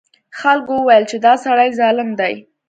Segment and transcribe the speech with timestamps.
[0.39, 2.33] خلکو وویل چې دا سړی ظالم دی.